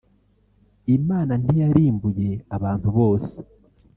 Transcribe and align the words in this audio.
Imana 0.97 1.33
ntiyarimbuye 1.41 2.29
abantu 2.55 2.87
bose 2.97 3.33